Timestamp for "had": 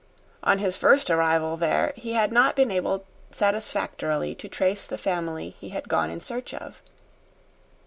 2.13-2.31, 5.69-5.87